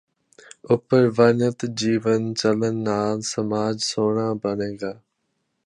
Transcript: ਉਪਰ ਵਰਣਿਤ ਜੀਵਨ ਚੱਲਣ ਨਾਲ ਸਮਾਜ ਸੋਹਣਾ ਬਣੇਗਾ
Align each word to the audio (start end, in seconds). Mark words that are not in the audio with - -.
ਉਪਰ 0.69 1.07
ਵਰਣਿਤ 1.09 1.65
ਜੀਵਨ 1.73 2.33
ਚੱਲਣ 2.33 2.75
ਨਾਲ 2.75 3.21
ਸਮਾਜ 3.21 3.81
ਸੋਹਣਾ 3.81 4.33
ਬਣੇਗਾ 4.33 4.93